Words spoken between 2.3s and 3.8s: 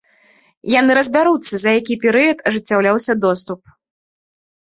ажыццяўляўся доступ.